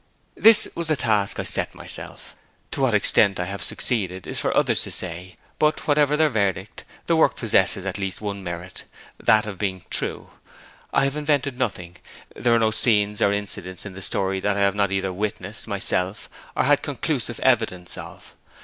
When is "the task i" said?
0.87-1.43